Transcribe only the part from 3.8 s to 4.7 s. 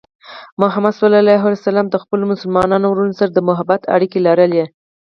اړیکې لرلې.